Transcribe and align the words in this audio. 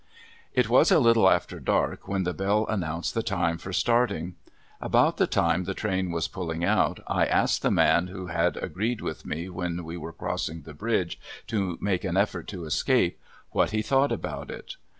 It 0.55 0.67
was 0.67 0.89
a 0.89 0.97
little 0.97 1.29
after 1.29 1.59
dark 1.59 2.07
when 2.07 2.23
the 2.23 2.33
bell 2.33 2.65
announced 2.65 3.13
the 3.13 3.21
time 3.21 3.59
for 3.59 3.71
starting. 3.71 4.33
About 4.81 5.17
the 5.17 5.27
time 5.27 5.65
the 5.65 5.75
train 5.75 6.09
was 6.09 6.27
pulling 6.27 6.65
out 6.65 6.99
I 7.05 7.27
asked 7.27 7.61
the 7.61 7.69
man 7.69 8.07
who 8.07 8.25
had 8.25 8.57
agreed 8.57 9.01
with 9.01 9.27
me 9.27 9.47
when 9.47 9.83
we 9.83 9.97
were 9.97 10.11
crossing 10.11 10.63
the 10.63 10.73
bridge 10.73 11.19
to 11.49 11.77
make 11.79 12.03
an 12.03 12.17
effort 12.17 12.47
to 12.47 12.65
escape, 12.65 13.19
what 13.51 13.69
he 13.69 13.83
thought 13.83 14.11
about 14.11 14.49
it. 14.49 14.73